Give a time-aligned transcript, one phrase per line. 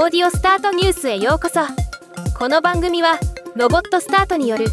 [0.00, 1.58] オーディオスタートニュースへようこそ。
[2.38, 3.18] この番組は
[3.56, 4.66] ロボットスタートによる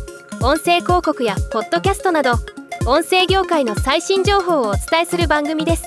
[0.43, 2.33] 音声広告やポッドキャストなど
[2.85, 5.85] 音声業界の最新情報をお伝えする番組です。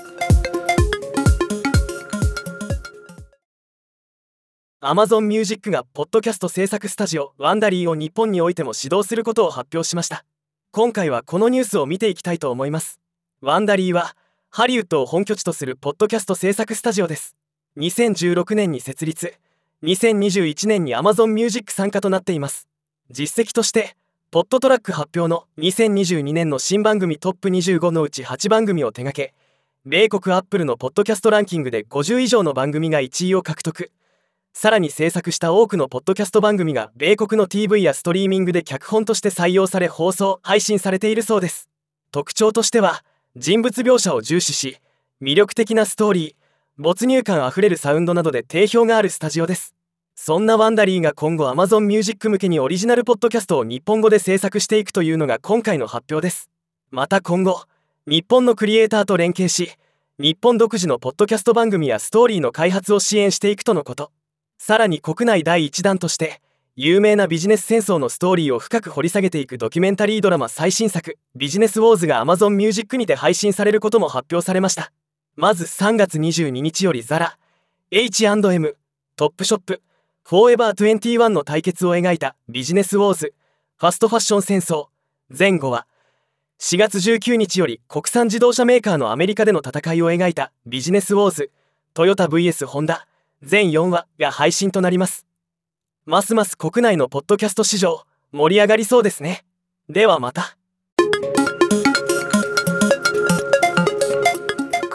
[4.80, 10.25] Amazon Music がポッドキャスト制作スタジオワンダリーを日本においても始動することを発表しました。
[10.73, 12.98] 今回はこのニュースを見ていきたいと思います。
[13.41, 14.16] ワンダリーは
[14.50, 17.36] ハリウッドを本拠地とするポッドキャスト制作スタジオです。
[17.78, 19.34] 2016年に設立
[19.84, 22.66] 2021年に Amazon Music 参加となっています。
[23.10, 23.96] 実績として
[24.32, 29.33] ポッドトラック発表の2022年の新番組トップ25のうち8番組を手掛け
[29.86, 33.92] 米国アップルのポッドキャストランキングで50以上の番組が1位を獲得
[34.52, 41.69] さらに制作した多くのポッドキャスト番組が米国の TV やストリーミングで脚本として採用され放送配信されているそうです。
[42.10, 43.05] 特徴としては
[43.36, 44.78] 人物描写を重視し
[45.22, 46.48] 魅力的なストーリー
[46.80, 49.75] 没入感あふれるサウンドなどで定評があるスタジオです。
[50.14, 56.48] そんなワンダリーが今後 Amazon Music 向けにオリジナルポッドキャストを日本語で制作していくというのが今回の発表です。
[56.92, 57.64] また今後
[58.06, 59.72] 日本のクリエイターと連携し
[60.20, 64.12] 日本独自のポッドキャスト番組やストーリーの開発を支援していくとのこと。
[64.56, 66.41] さらに国内第1弾として
[66.77, 74.92] 有名なビジネス戦争のストーリーを深く掘り下げていくドキュメンタリードラマ最新作「ビジネスウォーズ」が Amazon Music にて配信されることも発表されました。
[75.41, 77.39] まず3月22日よりザラ
[77.92, 78.77] H&M
[79.14, 79.83] トップショップ
[80.25, 83.34] フォーエバー21の対決を描いたビジネスウォーズ
[83.77, 84.86] ファストファッション戦争。
[85.31, 85.86] 前後は
[86.59, 91.53] 4月19日より国産自動車メーカーのアメリカでの戦いを描いたビジネスウォーズ
[91.94, 93.06] トヨタ VS ホンダ。
[93.41, 95.25] 全4話が配信となります。
[96.05, 99.44] ますます国内のポッドキャスト市場盛り上がりそうですね。
[99.89, 100.58] ではまた。